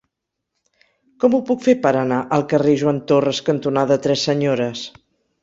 [1.23, 4.85] Com ho puc fer per anar al carrer Joan Torras cantonada Tres Senyores?